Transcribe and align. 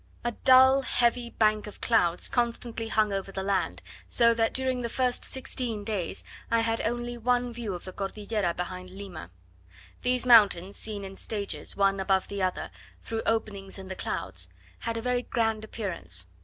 A 0.23 0.31
dull 0.31 0.81
heavy 0.81 1.29
bank 1.29 1.67
of 1.67 1.79
clouds 1.79 2.27
constantly 2.27 2.87
hung 2.87 3.13
over 3.13 3.31
the 3.31 3.43
land, 3.43 3.83
so 4.07 4.33
that 4.33 4.51
during 4.51 4.81
the 4.81 4.89
first 4.89 5.23
sixteen 5.23 5.83
days 5.83 6.23
I 6.49 6.61
had 6.61 6.81
only 6.81 7.19
one 7.19 7.53
view 7.53 7.75
of 7.75 7.85
the 7.85 7.93
Cordillera 7.93 8.55
behind 8.55 8.89
Lima. 8.89 9.29
These 10.01 10.25
mountains, 10.25 10.75
seen 10.75 11.03
in 11.05 11.17
stages, 11.17 11.77
one 11.77 11.99
above 11.99 12.29
the 12.29 12.41
other, 12.41 12.71
through 13.03 13.21
openings 13.27 13.77
in 13.77 13.89
the 13.89 13.95
clouds, 13.95 14.49
had 14.79 14.97
a 14.97 15.03
very 15.03 15.21
grand 15.21 15.63
appearance. 15.63 16.25